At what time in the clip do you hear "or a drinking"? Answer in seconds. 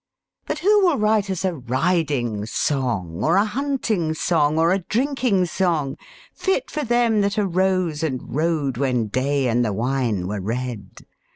4.57-5.45